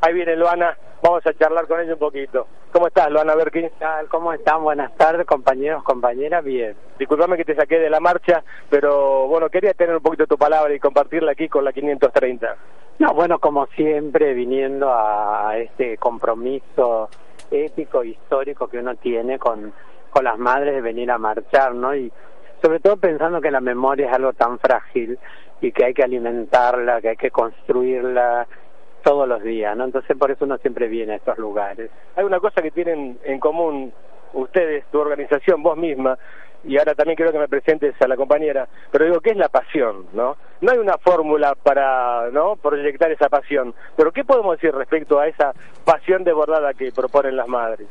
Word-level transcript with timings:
Ahí 0.00 0.14
viene 0.14 0.36
Luana, 0.36 0.76
vamos 1.02 1.26
a 1.26 1.34
charlar 1.34 1.66
con 1.66 1.80
ella 1.80 1.94
un 1.94 1.98
poquito. 1.98 2.46
¿Cómo 2.72 2.86
estás, 2.86 3.10
Luana 3.10 3.34
Berkin? 3.34 3.68
¿Cómo 4.10 4.32
están? 4.32 4.62
Buenas 4.62 4.94
tardes, 4.96 5.26
compañeros, 5.26 5.82
compañeras, 5.82 6.44
bien. 6.44 6.76
Disculpame 6.98 7.36
que 7.36 7.44
te 7.44 7.56
saqué 7.56 7.80
de 7.80 7.90
la 7.90 7.98
marcha, 7.98 8.44
pero 8.70 9.26
bueno, 9.26 9.48
quería 9.48 9.74
tener 9.74 9.96
un 9.96 10.02
poquito 10.02 10.28
tu 10.28 10.38
palabra 10.38 10.72
y 10.72 10.78
compartirla 10.78 11.32
aquí 11.32 11.48
con 11.48 11.64
la 11.64 11.72
530. 11.72 12.56
No, 13.00 13.12
bueno, 13.12 13.40
como 13.40 13.66
siempre, 13.68 14.34
viniendo 14.34 14.92
a 14.92 15.56
este 15.56 15.96
compromiso 15.98 17.08
ético, 17.50 18.04
histórico 18.04 18.68
que 18.68 18.78
uno 18.78 18.94
tiene 18.96 19.38
con, 19.38 19.72
con 20.10 20.24
las 20.24 20.38
madres 20.38 20.74
de 20.74 20.80
venir 20.80 21.10
a 21.10 21.18
marchar, 21.18 21.74
¿no? 21.74 21.96
Y 21.96 22.12
sobre 22.62 22.78
todo 22.78 22.98
pensando 22.98 23.40
que 23.40 23.50
la 23.50 23.60
memoria 23.60 24.06
es 24.06 24.12
algo 24.12 24.32
tan 24.32 24.60
frágil 24.60 25.18
y 25.60 25.72
que 25.72 25.86
hay 25.86 25.94
que 25.94 26.04
alimentarla, 26.04 27.00
que 27.00 27.08
hay 27.08 27.16
que 27.16 27.32
construirla 27.32 28.46
todos 29.02 29.28
los 29.28 29.42
días, 29.42 29.76
¿no? 29.76 29.84
Entonces 29.84 30.16
por 30.16 30.30
eso 30.30 30.44
uno 30.44 30.58
siempre 30.58 30.88
viene 30.88 31.14
a 31.14 31.16
estos 31.16 31.38
lugares. 31.38 31.90
Hay 32.16 32.24
una 32.24 32.40
cosa 32.40 32.62
que 32.62 32.70
tienen 32.70 33.18
en 33.24 33.40
común 33.40 33.92
ustedes, 34.32 34.84
tu 34.90 34.98
organización, 34.98 35.62
vos 35.62 35.76
misma, 35.76 36.18
y 36.64 36.76
ahora 36.76 36.94
también 36.94 37.16
quiero 37.16 37.32
que 37.32 37.38
me 37.38 37.48
presentes 37.48 37.94
a 38.00 38.08
la 38.08 38.16
compañera, 38.16 38.68
pero 38.90 39.04
digo, 39.04 39.20
¿qué 39.20 39.30
es 39.30 39.36
la 39.36 39.48
pasión? 39.48 40.06
¿no? 40.12 40.36
No 40.60 40.72
hay 40.72 40.78
una 40.78 40.98
fórmula 40.98 41.54
para 41.54 42.30
¿no? 42.30 42.56
proyectar 42.56 43.10
esa 43.12 43.28
pasión, 43.28 43.74
pero 43.96 44.12
¿qué 44.12 44.24
podemos 44.24 44.56
decir 44.56 44.74
respecto 44.74 45.18
a 45.18 45.28
esa 45.28 45.52
pasión 45.84 46.24
desbordada 46.24 46.74
que 46.74 46.92
proponen 46.92 47.36
las 47.36 47.48
madres? 47.48 47.86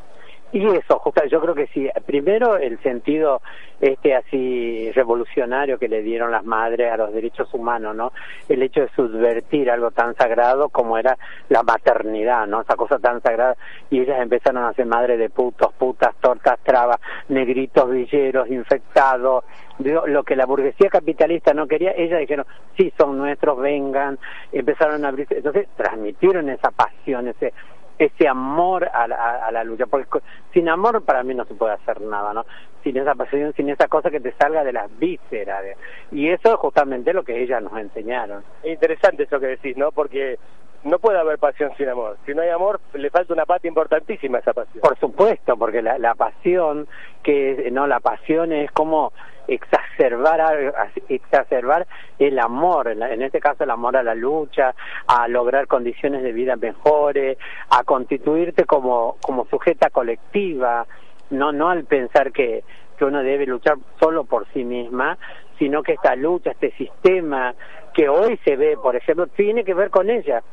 Y 0.51 0.65
eso, 0.65 0.99
justo, 0.99 1.25
yo 1.25 1.41
creo 1.41 1.55
que 1.55 1.67
sí. 1.67 1.89
Primero, 2.05 2.57
el 2.57 2.79
sentido 2.81 3.41
este 3.79 4.15
así 4.15 4.91
revolucionario 4.93 5.77
que 5.77 5.87
le 5.87 6.01
dieron 6.01 6.31
las 6.31 6.43
madres 6.43 6.91
a 6.91 6.97
los 6.97 7.13
derechos 7.13 7.53
humanos, 7.53 7.95
¿no? 7.95 8.11
El 8.49 8.63
hecho 8.63 8.81
de 8.81 8.89
subvertir 8.95 9.69
algo 9.69 9.91
tan 9.91 10.15
sagrado 10.15 10.69
como 10.69 10.97
era 10.97 11.17
la 11.49 11.63
maternidad, 11.63 12.47
¿no? 12.47 12.61
Esa 12.61 12.75
cosa 12.75 12.97
tan 12.97 13.21
sagrada. 13.21 13.55
Y 13.89 13.99
ellas 13.99 14.19
empezaron 14.19 14.63
a 14.63 14.73
ser 14.73 14.85
madres 14.85 15.19
de 15.19 15.29
putos, 15.29 15.73
putas, 15.73 16.15
tortas, 16.21 16.59
trabas, 16.63 16.99
negritos, 17.29 17.89
villeros, 17.91 18.49
infectados. 18.49 19.43
Lo 19.79 20.23
que 20.23 20.35
la 20.35 20.45
burguesía 20.45 20.89
capitalista 20.89 21.53
no 21.53 21.67
quería, 21.67 21.91
ellas 21.91 22.19
dijeron, 22.19 22.45
sí, 22.75 22.91
son 22.97 23.17
nuestros, 23.17 23.59
vengan. 23.59 24.17
Empezaron 24.51 25.05
a 25.05 25.09
abrirse. 25.09 25.37
Entonces, 25.37 25.67
transmitieron 25.75 26.49
esa 26.49 26.71
pasión, 26.71 27.27
ese 27.27 27.53
ese 27.97 28.27
amor 28.27 28.89
a 28.93 29.07
la, 29.07 29.45
a 29.45 29.51
la, 29.51 29.63
lucha, 29.63 29.85
porque 29.87 30.19
sin 30.53 30.69
amor 30.69 31.03
para 31.03 31.23
mí 31.23 31.33
no 31.33 31.45
se 31.45 31.55
puede 31.55 31.73
hacer 31.73 32.01
nada, 32.01 32.33
¿no? 32.33 32.45
Sin 32.83 32.97
esa 32.97 33.15
pasión, 33.15 33.53
sin 33.53 33.69
esa 33.69 33.87
cosa 33.87 34.09
que 34.09 34.19
te 34.19 34.31
salga 34.33 34.63
de 34.63 34.73
las 34.73 34.95
vísceras. 34.99 35.63
Y 36.11 36.29
eso 36.29 36.53
es 36.53 36.55
justamente 36.59 37.13
lo 37.13 37.23
que 37.23 37.41
ellas 37.41 37.61
nos 37.61 37.77
enseñaron. 37.77 38.43
Es 38.63 38.73
interesante 38.73 39.23
eso 39.23 39.39
que 39.39 39.47
decís, 39.47 39.75
¿no? 39.77 39.91
Porque 39.91 40.37
no 40.83 40.99
puede 40.99 41.19
haber 41.19 41.37
pasión 41.37 41.71
sin 41.77 41.89
amor. 41.89 42.17
Si 42.25 42.33
no 42.33 42.41
hay 42.41 42.49
amor, 42.49 42.79
le 42.93 43.09
falta 43.09 43.33
una 43.33 43.45
parte 43.45 43.67
importantísima 43.67 44.37
a 44.37 44.41
esa 44.41 44.53
pasión. 44.53 44.81
Por 44.81 44.97
supuesto, 44.99 45.57
porque 45.57 45.81
la, 45.81 45.97
la 45.97 46.15
pasión, 46.15 46.87
que 47.23 47.69
no, 47.71 47.87
la 47.87 47.99
pasión 47.99 48.51
es 48.53 48.71
como 48.71 49.11
exacerbar 49.47 50.73
exacerbar 51.07 51.87
el 52.19 52.37
amor 52.39 52.89
en 52.89 53.21
este 53.21 53.39
caso 53.39 53.63
el 53.63 53.69
amor 53.69 53.95
a 53.95 54.03
la 54.03 54.13
lucha 54.13 54.75
a 55.07 55.27
lograr 55.27 55.67
condiciones 55.67 56.21
de 56.21 56.33
vida 56.33 56.57
mejores 56.57 57.37
a 57.69 57.83
constituirte 57.83 58.65
como 58.65 59.15
como 59.21 59.45
sujeta 59.45 59.89
colectiva 59.89 60.85
no 61.29 61.51
no 61.51 61.69
al 61.69 61.85
pensar 61.85 62.31
que 62.31 62.63
que 62.97 63.05
uno 63.05 63.23
debe 63.23 63.45
luchar 63.45 63.77
solo 63.99 64.25
por 64.25 64.47
sí 64.53 64.65
misma 64.65 65.17
sino 65.57 65.81
que 65.81 65.93
esta 65.93 66.15
lucha 66.15 66.51
este 66.51 66.71
sistema 66.71 67.55
que 67.93 68.09
hoy 68.09 68.37
se 68.43 68.57
ve 68.57 68.75
por 68.75 68.97
ejemplo 68.97 69.27
tiene 69.27 69.63
que 69.63 69.73
ver 69.73 69.89
con 69.89 70.09
ella 70.09 70.43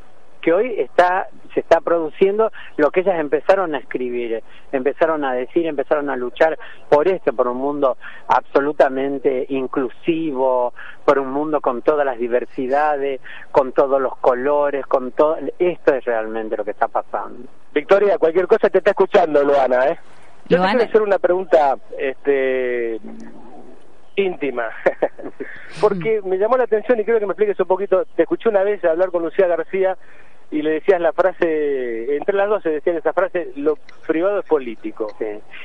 que 0.45 0.53
hoy 0.53 0.79
está 0.79 1.27
se 1.55 1.61
está 1.61 1.81
produciendo 1.81 2.51
lo 2.77 2.91
que 2.91 2.99
ellas 2.99 3.19
empezaron 3.19 3.73
a 3.73 3.79
escribir, 3.79 4.43
empezaron 4.71 5.23
a 5.23 5.33
decir, 5.33 5.65
empezaron 5.65 6.11
a 6.11 6.15
luchar 6.15 6.59
por 6.87 7.07
esto, 7.07 7.33
por 7.33 7.47
un 7.47 7.57
mundo 7.57 7.97
absolutamente 8.27 9.47
inclusivo, 9.49 10.73
por 11.03 11.17
un 11.17 11.31
mundo 11.31 11.61
con 11.61 11.81
todas 11.81 12.05
las 12.05 12.19
diversidades, 12.19 13.21
con 13.51 13.71
todos 13.71 13.99
los 13.99 14.17
colores, 14.17 14.85
con 14.85 15.13
todo 15.13 15.37
esto 15.57 15.95
es 15.95 16.05
realmente 16.05 16.57
lo 16.57 16.63
que 16.63 16.71
está 16.71 16.89
pasando. 16.89 17.47
Victoria, 17.73 18.19
cualquier 18.19 18.45
cosa 18.45 18.69
te 18.69 18.77
está 18.77 18.91
escuchando, 18.91 19.43
Luana, 19.43 19.87
¿eh? 19.87 19.99
Yo 20.47 20.61
te 20.61 20.67
quiero 20.67 20.83
hacer 20.83 21.01
una 21.01 21.17
pregunta 21.17 21.75
este 21.97 22.99
íntima, 24.15 24.69
porque 25.81 26.21
me 26.23 26.37
llamó 26.37 26.57
la 26.57 26.63
atención 26.65 26.99
y 26.99 27.03
creo 27.03 27.19
que 27.19 27.25
me 27.25 27.33
expliques 27.33 27.59
un 27.59 27.67
poquito. 27.67 28.05
Te 28.15 28.23
escuché 28.23 28.49
una 28.49 28.63
vez 28.63 28.83
hablar 28.83 29.11
con 29.11 29.23
Lucía 29.23 29.47
García 29.47 29.97
y 30.51 30.61
le 30.61 30.71
decías 30.71 31.01
la 31.01 31.11
frase, 31.11 32.15
entre 32.15 32.35
las 32.35 32.47
dos 32.47 32.61
se 32.61 32.69
decía 32.69 32.93
esa 32.93 33.13
frase, 33.13 33.51
lo 33.55 33.77
privado 34.05 34.39
es 34.39 34.45
político. 34.45 35.07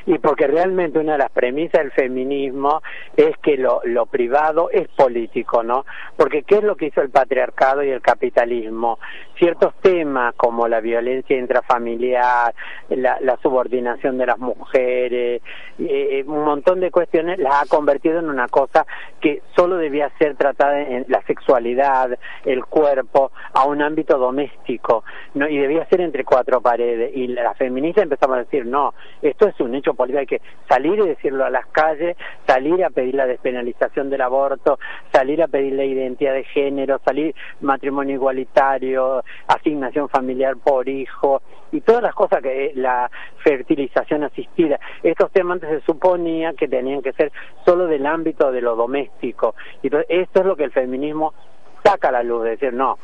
Y 0.07 0.19
porque 0.19 0.47
realmente 0.47 0.99
una 0.99 1.13
de 1.13 1.19
las 1.19 1.31
premisas 1.31 1.83
del 1.83 1.93
feminismo 1.93 2.83
es 3.17 3.37
que 3.39 3.57
lo, 3.57 3.81
lo 3.85 4.07
privado 4.07 4.71
es 4.71 4.89
político, 4.89 5.63
¿no? 5.63 5.85
Porque 6.17 6.43
¿qué 6.43 6.57
es 6.57 6.65
lo 6.65 6.77
que 6.77 6.87
hizo 6.87 7.03
el 7.03 7.11
patriarcado 7.11 7.83
y 7.83 7.91
el 7.91 8.01
capitalismo? 8.01 8.99
Ciertos 9.39 9.75
temas 9.81 10.35
como 10.35 10.67
la 10.67 10.81
violencia 10.81 11.37
intrafamiliar, 11.37 12.55
la, 12.89 13.19
la 13.21 13.37
subordinación 13.39 14.19
de 14.19 14.27
las 14.27 14.39
mujeres, 14.39 15.43
eh, 15.79 16.25
un 16.27 16.45
montón 16.45 16.81
de 16.81 16.91
cuestiones 16.91 17.39
las 17.39 17.63
ha 17.63 17.67
convertido 17.67 18.19
en 18.19 18.29
una 18.29 18.49
cosa 18.49 18.87
que 19.21 19.43
solo 19.55 19.77
debía 19.77 20.11
ser 20.19 20.37
tratada 20.37 20.81
en 20.81 21.05
la 21.09 21.23
sexualidad, 21.23 22.19
el 22.45 22.65
cuerpo, 22.65 23.33
a 23.53 23.65
un 23.65 23.83
ámbito 23.83 24.19
doméstico 24.19 24.70
¿no? 25.35 25.49
y 25.49 25.59
debía 25.59 25.85
ser 25.87 26.01
entre 26.01 26.25
cuatro 26.25 26.61
paredes. 26.61 27.11
Y 27.15 27.27
la 27.29 27.55
feminista 27.55 28.03
empezamos 28.03 28.37
a 28.37 28.41
decir, 28.41 28.67
no, 28.67 28.95
esto 29.23 29.49
es 29.49 29.59
un 29.61 29.75
hecho 29.75 29.95
político, 29.95 30.21
hay 30.21 30.27
que 30.27 30.43
salir 30.69 30.99
y 30.99 31.09
decirlo 31.09 31.45
a 31.45 31.51
las 31.51 31.67
calles, 31.67 32.17
salir 32.47 32.85
a 32.85 32.91
pedir 32.91 33.15
la 33.15 33.27
despenalización 33.27 34.11
del 34.11 34.21
aborto, 34.21 34.79
salir 35.13 35.43
a 35.43 35.49
pedir 35.49 35.75
la 35.75 35.85
identidad 35.85 36.35
de 36.35 36.45
género, 36.45 37.01
salir 37.05 37.35
matrimonio 37.61 38.15
igualitario, 38.15 39.23
asignación 39.49 40.09
familiar 40.09 40.57
por 40.57 40.89
hijo, 40.89 41.43
y 41.73 41.81
todas 41.81 42.03
las 42.03 42.15
cosas 42.15 42.43
que 42.43 42.73
la 42.75 43.11
fertilización 43.45 44.25
asistida. 44.25 44.79
Estos 45.03 45.31
temas 45.31 45.55
antes 45.55 45.71
se 45.71 45.87
suponía 45.87 46.53
que 46.55 46.69
tenían 46.69 47.03
que 47.03 47.13
ser 47.13 47.33
solo 47.65 47.87
del 47.87 48.07
ámbito 48.07 48.51
de 48.51 48.61
lo 48.61 48.77
doméstico. 48.77 49.55
Entonces, 49.83 50.07
esto 50.09 50.41
es 50.41 50.47
lo 50.47 50.57
que 50.57 50.65
el 50.65 50.73
feminismo 50.73 51.33
saca 51.83 52.09
a 52.09 52.13
la 52.13 52.23
luz, 52.23 52.45
decir, 52.45 52.73
no, 52.73 52.99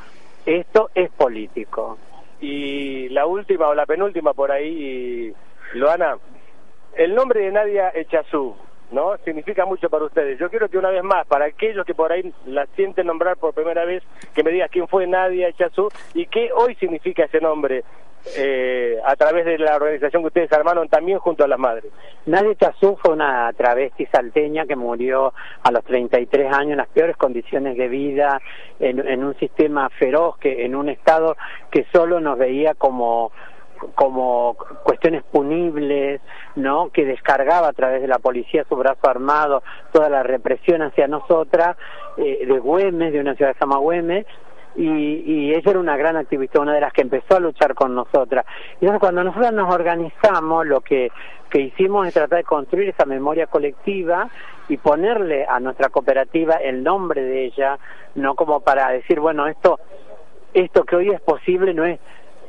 esto 0.47 0.91
es 0.95 1.11
político. 1.11 1.99
Y 2.41 3.09
la 3.11 3.27
última 3.27 3.69
o 3.69 3.75
la 3.75 3.87
penúltima 3.87 4.33
por 4.33 4.53
ahí, 4.53 5.35
Loana, 5.75 6.17
el 6.97 7.15
nombre 7.15 7.41
de 7.41 7.53
Nadia 7.53 7.91
Echazú, 7.95 8.55
¿no? 8.93 9.17
Significa 9.25 9.67
mucho 9.67 9.91
para 9.91 10.05
ustedes. 10.05 10.39
Yo 10.39 10.49
quiero 10.49 10.69
que 10.69 10.79
una 10.79 10.91
vez 10.91 11.03
más, 11.03 11.27
para 11.27 11.47
aquellos 11.47 11.85
que 11.85 11.95
por 11.95 12.13
ahí 12.13 12.33
la 12.47 12.67
sienten 12.77 13.07
nombrar 13.07 13.37
por 13.37 13.55
primera 13.55 13.85
vez, 13.85 14.03
que 14.35 14.43
me 14.43 14.51
digas 14.51 14.71
quién 14.71 14.87
fue 14.89 15.07
Nadia 15.07 15.49
Echazú 15.49 15.89
y 16.15 16.27
qué 16.27 16.51
hoy 16.55 16.75
significa 16.77 17.25
ese 17.25 17.41
nombre 17.41 17.85
eh, 18.35 18.99
a 19.05 19.15
través 19.15 19.45
de 19.45 19.59
la 19.59 19.77
organización 19.77 20.23
que 20.23 20.29
ustedes 20.29 20.53
armaron 20.53 20.89
también 20.89 21.19
junto 21.19 21.45
a 21.45 21.49
las 21.49 21.59
madres. 21.59 21.93
Nadia 22.27 22.55
Chazú 22.57 22.97
fue 23.01 23.13
una 23.13 23.53
travesti 23.53 24.07
salteña 24.07 24.67
que 24.67 24.75
murió 24.75 25.33
a 25.63 25.71
los 25.71 25.85
33 25.85 26.53
años 26.53 26.73
en 26.73 26.79
las 26.79 26.89
peores 26.89 27.17
condiciones 27.17 27.77
de 27.77 27.89
vida, 27.89 28.41
en, 28.81 29.25
un 29.25 29.37
sistema 29.39 29.89
feroz, 29.91 30.39
que 30.39 30.65
en 30.65 30.75
un 30.75 30.89
estado 30.89 31.37
que 31.71 31.87
solo 31.93 32.21
nos 32.21 32.39
veía 32.39 32.75
como 32.75 33.31
como 33.95 34.57
cuestiones 34.85 35.23
punibles, 35.25 36.23
¿no? 36.55 36.89
Que 36.89 37.05
descargaba 37.05 37.69
a 37.69 37.73
través 37.75 38.01
de 38.01 38.09
la 38.09 38.19
policía 38.19 38.65
su 38.67 38.75
brazo 38.75 39.07
armado 39.07 39.63
toda 39.93 40.09
la 40.09 40.23
represión 40.23 40.81
hacia 40.81 41.07
nosotras, 41.07 41.77
eh, 42.17 42.47
de 42.47 42.59
Güemes, 42.59 43.13
de 43.13 43.21
una 43.21 43.35
ciudad 43.35 43.53
que 43.53 43.59
se 43.59 43.65
llama 43.67 43.77
Güemes, 43.77 44.25
y, 44.77 44.89
y, 44.89 45.55
ella 45.55 45.71
era 45.71 45.81
una 45.81 45.97
gran 45.97 46.17
activista, 46.17 46.61
una 46.61 46.75
de 46.75 46.81
las 46.81 46.93
que 46.93 47.03
empezó 47.03 47.37
a 47.37 47.41
luchar 47.41 47.75
con 47.75 47.95
nosotras. 47.95 48.45
Y 48.81 48.85
entonces 48.85 49.01
cuando 49.01 49.25
nosotros 49.25 49.53
nos 49.53 49.75
organizamos, 49.75 50.67
lo 50.67 50.81
que, 50.81 51.11
que 51.51 51.61
hicimos 51.61 52.07
es 52.07 52.15
tratar 52.15 52.39
de 52.39 52.45
construir 52.45 52.89
esa 52.91 53.07
memoria 53.07 53.47
colectiva 53.47 54.29
y 54.69 54.77
ponerle 54.77 55.47
a 55.49 55.61
nuestra 55.61 55.89
cooperativa 55.89 56.55
el 56.57 56.83
nombre 56.83 57.23
de 57.23 57.45
ella, 57.47 57.79
no 58.15 58.35
como 58.35 58.61
para 58.61 58.91
decir, 58.91 59.21
bueno, 59.21 59.47
esto, 59.47 59.79
esto 60.53 60.85
que 60.85 60.97
hoy 60.97 61.11
es 61.11 61.21
posible 61.21 61.73
no 61.73 61.85
es 61.85 62.01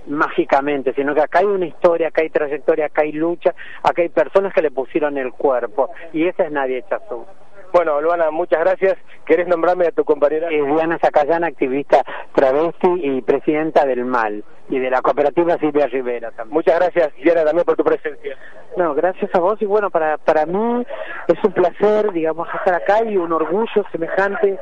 mágicamente, 0.07 0.93
sino 0.93 1.13
que 1.13 1.21
acá 1.21 1.39
hay 1.39 1.45
una 1.45 1.65
historia, 1.65 2.07
acá 2.07 2.21
hay 2.21 2.29
trayectoria, 2.29 2.85
acá 2.85 3.01
hay 3.03 3.11
lucha, 3.11 3.53
acá 3.83 4.01
hay 4.01 4.09
personas 4.09 4.53
que 4.53 4.61
le 4.61 4.71
pusieron 4.71 5.17
el 5.17 5.31
cuerpo, 5.33 5.89
y 6.13 6.25
esa 6.25 6.45
es 6.45 6.51
Nadie 6.51 6.83
Chazú. 6.89 7.25
Bueno, 7.73 8.01
Luana, 8.01 8.31
muchas 8.31 8.59
gracias. 8.59 8.97
¿Querés 9.25 9.47
nombrarme 9.47 9.87
a 9.87 9.91
tu 9.91 10.05
compañera? 10.05 10.47
Eh, 10.49 10.63
Diana 10.63 10.97
Zacayana, 10.99 11.47
activista 11.47 12.01
travesti 12.33 12.87
y 12.87 13.21
presidenta 13.21 13.85
del 13.85 14.05
MAL 14.05 14.43
y 14.69 14.79
de 14.79 14.89
la 14.89 15.01
cooperativa 15.01 15.57
Silvia 15.57 15.87
Rivera 15.87 16.31
también. 16.31 16.53
Muchas 16.53 16.79
gracias, 16.79 17.13
Diana, 17.15 17.43
también 17.43 17.65
por 17.65 17.75
tu 17.75 17.83
presencia. 17.83 18.37
No, 18.77 18.93
gracias 18.93 19.33
a 19.33 19.39
vos 19.39 19.61
y 19.61 19.65
bueno, 19.65 19.89
para, 19.89 20.17
para 20.17 20.45
mí 20.45 20.85
es 21.27 21.43
un 21.43 21.51
placer, 21.51 22.11
digamos, 22.11 22.47
estar 22.53 22.75
acá 22.75 23.03
y 23.03 23.17
un 23.17 23.33
orgullo 23.33 23.85
semejante 23.91 24.57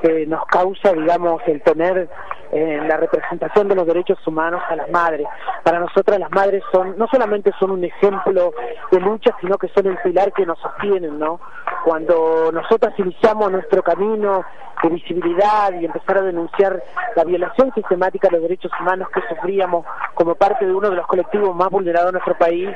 que 0.00 0.26
nos 0.26 0.44
causa, 0.46 0.92
digamos, 0.92 1.42
el 1.46 1.62
tener 1.62 2.08
en 2.54 2.86
la 2.88 2.96
representación 2.96 3.68
de 3.68 3.74
los 3.74 3.86
derechos 3.86 4.18
humanos 4.26 4.62
a 4.68 4.76
las 4.76 4.88
madres. 4.90 5.26
Para 5.64 5.80
nosotras 5.80 6.20
las 6.20 6.30
madres 6.30 6.62
son, 6.70 6.96
no 6.96 7.08
solamente 7.08 7.50
son 7.58 7.72
un 7.72 7.84
ejemplo 7.84 8.52
de 8.92 9.00
lucha, 9.00 9.34
sino 9.40 9.58
que 9.58 9.68
son 9.68 9.86
el 9.86 9.98
pilar 9.98 10.32
que 10.32 10.46
nos 10.46 10.58
sostienen, 10.60 11.18
¿no? 11.18 11.40
Cuando 11.84 12.50
nosotras 12.52 12.94
iniciamos 12.98 13.50
nuestro 13.50 13.82
camino 13.82 14.44
de 14.82 14.88
visibilidad 14.88 15.72
y 15.80 15.84
empezar 15.84 16.18
a 16.18 16.22
denunciar 16.22 16.80
la 17.16 17.24
violación 17.24 17.72
sistemática 17.74 18.28
de 18.28 18.34
los 18.34 18.42
derechos 18.42 18.70
humanos 18.80 19.08
que 19.12 19.20
sufríamos 19.28 19.84
como 20.14 20.34
parte 20.34 20.64
de 20.64 20.74
uno 20.74 20.90
de 20.90 20.96
los 20.96 21.06
colectivos 21.06 21.54
más 21.56 21.70
vulnerados 21.70 22.08
de 22.08 22.12
nuestro 22.12 22.38
país, 22.38 22.70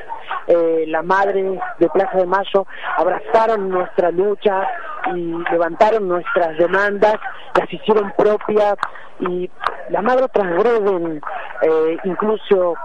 eh, 0.47 0.85
las 0.87 1.05
madres 1.05 1.59
de 1.77 1.89
Plaza 1.89 2.17
de 2.17 2.25
Mayo 2.25 2.65
abrazaron 2.97 3.69
nuestra 3.69 4.11
lucha 4.11 4.67
y 5.13 5.33
levantaron 5.51 6.07
nuestras 6.07 6.57
demandas, 6.57 7.15
las 7.59 7.73
hicieron 7.73 8.13
propias 8.17 8.75
y 9.19 9.49
las 9.89 10.03
madres 10.03 10.31
transgreden 10.31 11.21
eh, 11.61 11.97
incluso 12.05 12.75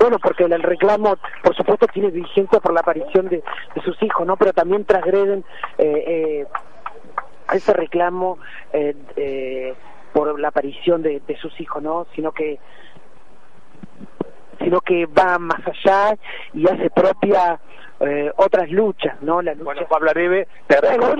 bueno, 0.00 0.18
porque 0.20 0.44
el 0.44 0.62
reclamo, 0.62 1.16
por 1.42 1.56
supuesto, 1.56 1.86
tiene 1.88 2.10
vigencia 2.10 2.60
por 2.60 2.72
la 2.72 2.80
aparición 2.80 3.28
de, 3.28 3.42
sus 3.84 4.00
hijos, 4.02 4.24
¿no? 4.26 4.36
Pero 4.36 4.52
también 4.52 4.84
transgreden 4.84 5.44
eh, 5.76 6.04
eh, 6.06 6.46
ese 7.52 7.72
reclamo 7.72 8.38
eh, 8.72 8.94
eh, 9.16 9.74
por 10.12 10.38
la 10.38 10.48
aparición 10.48 11.02
de, 11.02 11.20
de, 11.26 11.36
sus 11.38 11.60
hijos, 11.60 11.82
¿no? 11.82 12.06
Sino 12.14 12.30
que 12.30 12.60
sino 14.60 14.80
que 14.80 15.06
va 15.06 15.38
más 15.38 15.60
allá 15.66 16.16
y 16.52 16.68
hace 16.68 16.90
propia 16.90 17.58
otras 18.36 18.70
luchas, 18.70 19.20
¿no? 19.22 19.42
La 19.42 19.54
lucha... 19.54 19.64
Bueno, 19.64 19.86
Pablo 19.88 20.10
Areve, 20.10 20.46
te 20.68 20.76
agradezco 20.76 21.16